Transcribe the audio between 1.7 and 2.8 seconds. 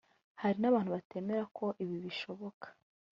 ibi bizashoboka